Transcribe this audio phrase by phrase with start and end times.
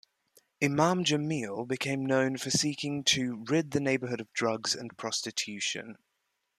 [0.63, 5.95] Imam Jamil became known for seeking to rid the neighborhood of drugs and prostitution.